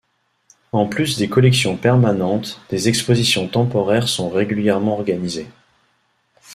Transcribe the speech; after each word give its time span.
En 0.71 0.87
plus 0.87 1.19
des 1.19 1.29
collections 1.29 1.77
permanentes, 1.77 2.59
des 2.71 2.89
expositions 2.89 3.47
temporaires 3.47 4.07
sont 4.07 4.31
régulièrement 4.31 4.93
organisées. 4.97 5.47